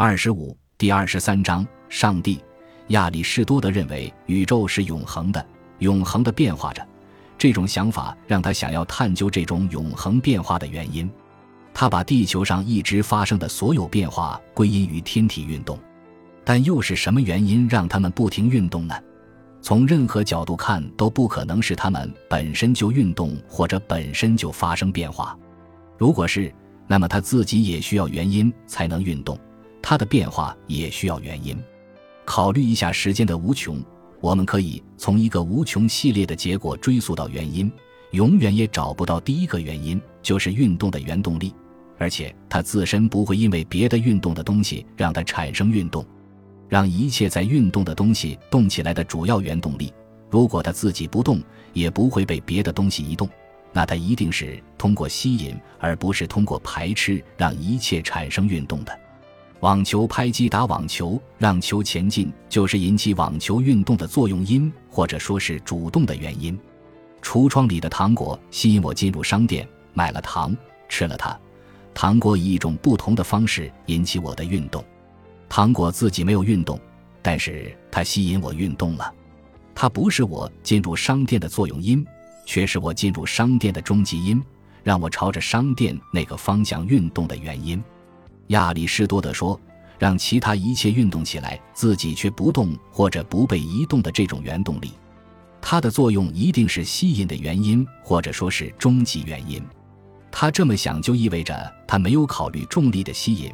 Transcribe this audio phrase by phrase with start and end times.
[0.00, 2.40] 二十五第二十三章上帝。
[2.90, 5.44] 亚里士多德认为宇宙是永恒的，
[5.80, 6.86] 永恒的变化着。
[7.36, 11.10] 这种想法让他想要探究这种永恒变化的原因。
[11.74, 15.76] 他把地球上一直发生的所有变化归因于天体运动，
[16.44, 18.94] 但又是什么原因让他们不停运动呢？
[19.60, 25.36] 从任何角度看，都不可能是他们本身就运动或者本身就发生变化。
[25.98, 26.54] 如果是，
[26.86, 29.36] 那么他自己也需要原因才能运动，
[29.88, 31.56] 他的变化也需要原因。
[32.26, 33.82] 考虑一下时间的无穷，
[34.20, 37.72] 我们可以从一个无穷系列的结果追溯到原因，
[38.10, 41.54] 永远也找不到第一个原因，就是运动的原动力。
[41.96, 46.04] 而且它自身不会因为别的运动的东西让它产生运动，
[46.68, 49.90] 让一切在运动的东西动起来的主要原动力。
[50.28, 53.26] 如果它自己不动，也不会被别的东西移动，
[53.72, 58.92] 那它一定是通过吸引，而不是通过排斥，让一切产生运动的。
[59.60, 66.56] 网球拍击打网球，让球前进，就是引起网球运动的作用因，或者说是主动的原因。
[67.20, 70.56] 橱窗里的糖果吸引我进入商店，买了糖，
[70.88, 71.36] 吃了它。
[71.92, 74.84] 糖果以一种不同的方式引起我的运动，
[75.48, 76.80] 糖果自己没有运动，
[77.20, 79.12] 但是它吸引我运动了。
[79.74, 82.06] 它不是我进入商店的作用因，
[82.46, 84.40] 却是我进入商店的终极因，
[84.84, 87.82] 让我朝着商店那个方向运动的原因。
[88.48, 89.58] 亚里士多德说
[89.98, 94.92] ：“让其他一切运动起来，自己却不动或者不被移动的这种原动力，
[95.60, 99.62] 它的作用一定是吸引的原因，或者说是终极原因。”
[100.30, 103.50] 他这么想，就意味着他没有考虑重力的吸引。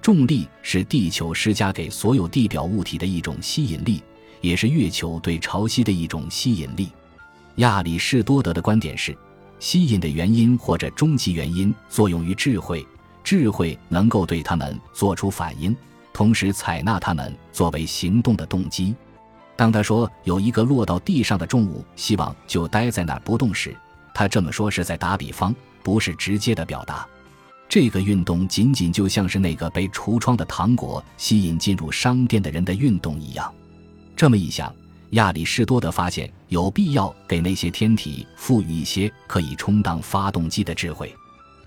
[0.00, 4.02] 重力是地球施加给所有地表物体的一种吸引力，
[4.40, 6.88] 也是月球对潮汐的一种吸引力。
[7.56, 9.16] 亚里士多德的观点是：
[9.58, 12.84] 吸引的原因或者终极原因作用于智慧，
[13.26, 15.76] 智慧能够对他们做出反应，
[16.12, 18.94] 同时采纳他们作为行动的动机。
[19.56, 23.76] 当他说有一个落到地上的重物，希望就待在那儿不动时，
[24.14, 25.52] 他这么说是在打比方。
[25.82, 27.06] 不是直接的表达，
[27.68, 33.52] 这个运动仅仅就像是那个被橱窗的糖果吸引进入商店的人的运动一样。
[34.16, 34.74] 这么一想，
[35.10, 41.14] 亚里士多德发现有必要给那些天体赋予一些可以充当发动机的智慧。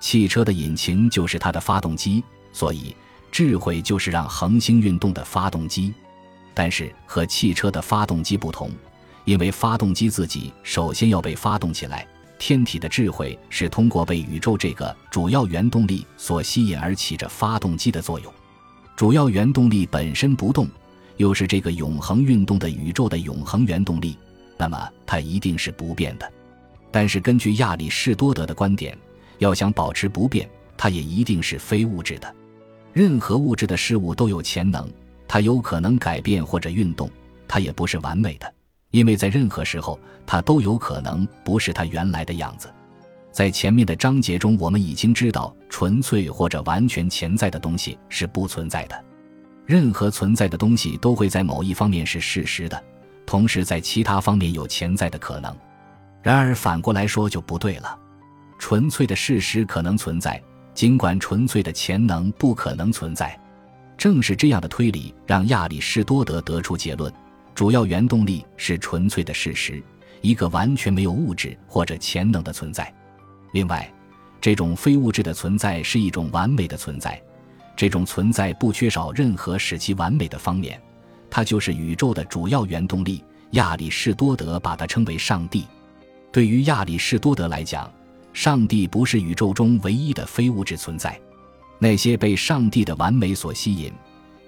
[0.00, 2.96] 汽车的引擎就是它的发动机，所以
[3.30, 5.92] 智慧就是让恒星运动的发动机。
[6.54, 8.70] 但是和汽车的发动机不同，
[9.24, 12.06] 因为发动机自己首先要被发动起来。
[12.38, 18.32] 天体的智慧是通过被宇宙这个主要原动力所吸引而起着发动机的作用。
[18.96, 20.66] 主要原动力本身不动，
[21.18, 24.16] 又是这个永恒运动的宇宙的永恒原动力，
[24.56, 26.32] 那么它一定是不变的。
[26.90, 28.96] 但是根据亚里士多德的观点，
[29.40, 32.34] 要想保持不变，它也一定是非物质的。
[32.92, 34.88] 任何物质的事物都有潜能，
[35.26, 37.10] 它有可能改变或者运动，
[37.48, 38.54] 它也不是完美的。
[38.90, 42.72] 因为在任何时候，它都有可能不是它原来的样子。
[43.30, 49.04] 在前面的章节中，我们已经知道，纯粹或者完全潜在的东西是不存在的。
[49.64, 52.82] 任何存在的东西都会在某一方面是事实的，
[53.24, 55.56] 同时在其他方面有潜在的可能。
[56.20, 57.96] 然而反过来说就不对了，
[58.60, 60.40] 纯粹的事实可能存在，
[60.74, 63.36] 尽管纯粹的潜能不可能存在。
[63.96, 67.10] 正是这样的推理，让亚里士多德得出结论。
[67.54, 69.82] 主要原动力是纯粹的事实，
[70.20, 72.94] 一个完全没有物质或者潜能的存在。
[73.52, 73.90] 另外，
[74.42, 77.20] 这种非物质的存在是一种完美的存在，
[77.74, 80.80] 这种存在不缺少任何使其完美的方面，
[81.30, 83.24] 它就是宇宙的主要原动力。
[83.52, 85.66] 亚里士多德把它称为上帝。
[86.30, 87.92] 对于亚里士多德来讲，
[88.32, 91.20] 上帝不是宇宙中唯一的非物质存在，
[91.78, 93.92] 那些被上帝的完美所吸引。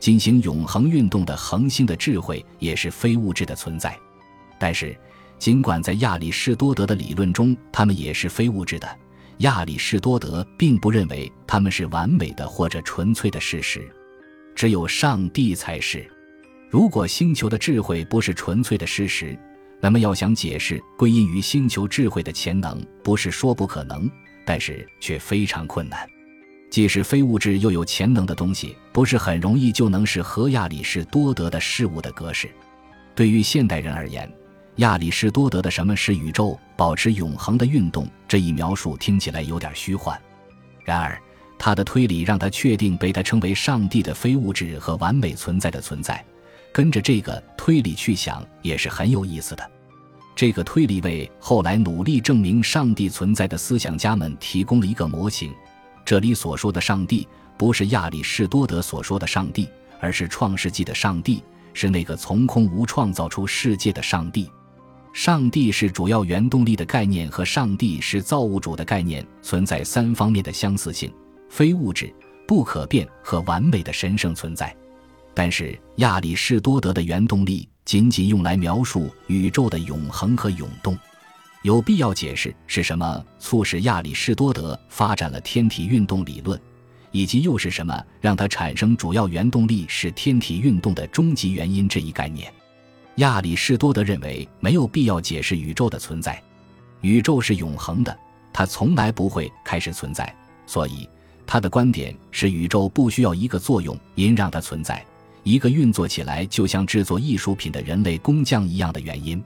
[0.00, 3.96] 进行永恒运动的恒星的智慧也是非物质的存在，
[4.58, 4.98] 但是，
[5.38, 8.98] 尽管在亚里士多德的理论中，它们也是非物质的，
[9.38, 13.88] 亚里士多德并不认为它们是完美的或者纯粹的事实，
[14.56, 16.04] 只有上帝才是。
[16.68, 19.38] 如果星球的智慧不是纯粹的事实，
[19.82, 24.08] 那么要想解释归因于星球智慧的潜能，不是说不可能，
[24.46, 26.08] 但是却非常困难。
[26.70, 32.48] 既是非物质又有潜能的东西，不是很容易就能是和亚里士多德的事物的格式。
[33.12, 34.32] 对于现代人而言，
[34.76, 40.16] 亚里士多德的“什么是宇宙保持永恒的运动”这一描述听起来有点虚幻。
[40.84, 41.20] 然而，
[41.58, 46.24] 他的推理让他确定被他称为上帝的非物质和完美存在的存在。
[46.72, 49.70] 跟着这个推理去想也是很有意思的。
[50.34, 55.52] 这个推理为后来努力证明上帝存在的思想家们提供了一个模型。
[56.04, 59.68] 这里所说的上帝，不是亚里士多德所说的上帝，
[60.00, 61.42] 而是创世纪的上帝，
[61.74, 64.50] 是那个从空无创造出世界的上帝。
[65.12, 71.12] 上帝是主要原动力的概念和上帝是造物主的概念存在三方面的相似性：
[71.50, 72.12] 非物质、
[72.48, 74.74] 不可变和完美的神圣存在。
[75.34, 80.96] 但是亚里士多德的原动力仅仅用来描述宇宙的永恒和涌动。
[81.62, 86.60] 有必要解释是什么促使亚里士多德发展了天体运动理论，
[87.12, 92.52] 以及又是什么让他产生主要原动力是天体运动的终极原因这一概念。
[93.16, 96.42] 亚里士多德认为没有必要解释宇宙的存在，
[97.00, 98.18] 宇宙是永恒的，
[98.52, 100.34] 它从来不会开始存在，
[100.66, 101.08] 所以
[101.46, 105.04] 他的观点是宇宙不需要一个作用因让它存在，
[105.42, 109.42] 一个运作起来就像制作艺术品的人类工匠一样的原因。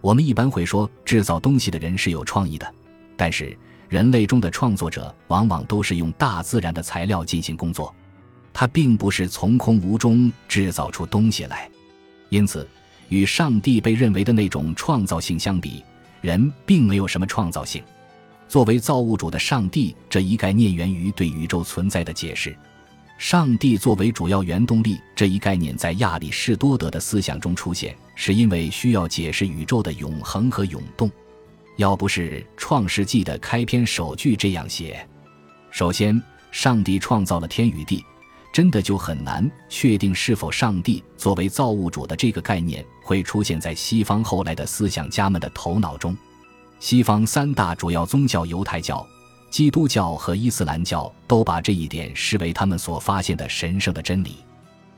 [0.00, 2.74] 我们一般会说，制造东西的人是有创意的，
[3.16, 3.56] 但是
[3.88, 7.94] 人类中的创作者往往都是用大自然的材料进行工作，
[8.52, 11.70] 他并不是从空无中制造出东西来。
[12.28, 12.68] 因此，
[13.08, 15.82] 与上帝被认为的那种创造性相比，
[16.20, 17.82] 人并没有什么创造性。
[18.48, 22.56] 作为造物主的上帝这一概念源于对宇宙存在的解释。
[23.18, 31.10] 上帝作为主要原动力这一概念在亚里士多德的思想中出现，是因为需要解释宇宙的永恒和涌动。
[31.76, 35.04] 要不是《创世纪》的开篇首句这样写
[35.72, 36.20] ：“首先，
[36.52, 38.04] 上帝创造了天与地”，
[38.54, 46.16] 真的就很难确定是否上帝作为造物主的这个概念会出现在西方后来的思想家们的头脑中。
[46.78, 49.04] 西方三大主要宗教——犹太教。
[49.50, 54.36] 基督教和伊斯兰教都把这一点视为他们所发现的神圣的真理。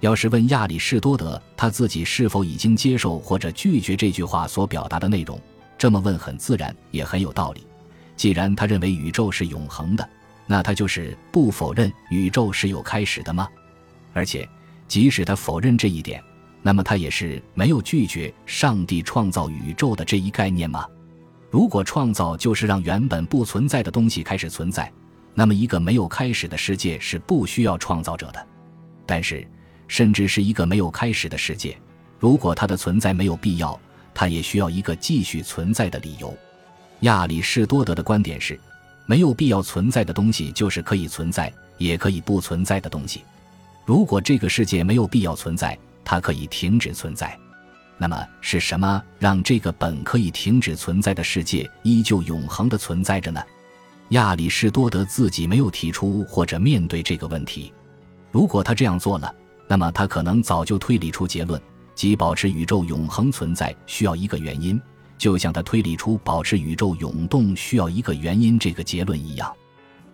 [0.00, 5.40] 要是问亚里士多德他自己是否已经接受或者拒绝这句话所表达的内容，
[5.78, 7.64] 这么问很自然，也很有道理。
[8.16, 10.08] 既然他认为宇宙是永恒的，
[10.46, 13.48] 那他就是不否认宇宙是有开始的吗？
[14.12, 14.48] 而且，
[14.88, 16.22] 即使他否认这一点，
[16.62, 20.84] 那么他也是没有拒绝上帝创造宇宙的这一概念吗？
[21.52, 24.90] 如果创造就是让原本不存在的东西开始存在，
[25.34, 28.46] 那么一个没有开始的世界是不需要创造者的。
[29.04, 29.46] 但是，
[29.86, 31.76] 甚至是一个没有开始的世界，
[32.18, 33.78] 如果它的存在没有必要，
[34.14, 36.34] 它也需要一个继续存在的理由。
[37.00, 38.58] 亚里士多德的观点是：
[39.04, 43.22] 没有必要存在的东西就是可以存在，也可以不存在的东西。
[43.84, 47.38] 如果这个世界没有必要存在，它可以停止存在。
[47.98, 53.40] 那么是什么让这个本可以停止存在的世界依旧永恒的存在着呢？
[54.08, 57.72] 亚里士多德自己没有提出或者面对这个问题。
[58.30, 59.34] 如果他这样做了，
[59.68, 61.60] 那么他可能早就推理出结论，
[61.94, 64.80] 即保持宇宙永恒存在需要一个原因，
[65.16, 69.50] 就像他推理出保持宇宙涌动需要一个原因这个结论一样。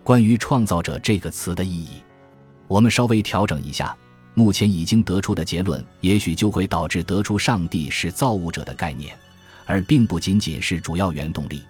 [0.03, 2.01] 关于“创造者”这个词的意义，
[2.67, 3.97] 我们稍微调整一下。
[4.33, 9.17] 目前已经得出的结论，也许就会导致得出上帝是造物者的概念，
[9.65, 11.63] 而并不仅仅是主要原动力。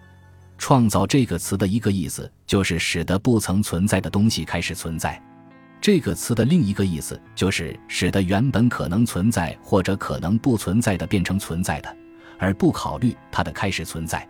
[0.57, 5.19] 创造这个词的一个意思就是使得不曾存在的东西开始存在。
[5.81, 11.97] 这个词的另一个意思就是使得原本可能存在或者可能不存在的变成存在的，
[12.38, 14.27] 而不考虑它的开始存在。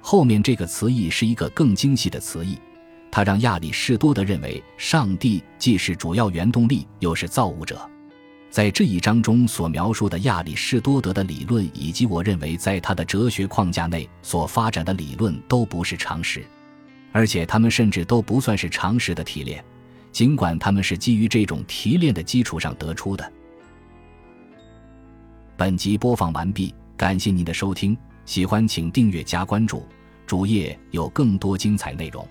[0.00, 2.56] 后面这个词义是一个更精细的词义。
[3.14, 7.88] 他让亚里士多德认为，上帝既是主要原动力，又是造物者。
[8.50, 16.44] 在这一章中所描述的亚里士多德的理论，以及我认为在他的哲学框架内所发展的理论，都不是常识，
[17.12, 19.64] 而且他们甚至都不算是常识的提炼，
[20.10, 23.32] 尽管他们是基于这种提炼的基础上得出的。
[25.56, 27.96] 本集播放完毕，感谢您的收听，
[28.26, 29.86] 喜欢请订阅加关注，
[30.26, 32.26] 主页有更多精彩内容。